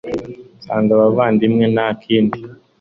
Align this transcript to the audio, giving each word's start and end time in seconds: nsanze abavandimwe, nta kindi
nsanze 0.61 0.91
abavandimwe, 0.97 1.65
nta 1.73 1.87
kindi 2.01 2.39